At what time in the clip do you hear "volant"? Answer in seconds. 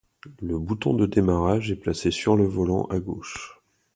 2.47-2.85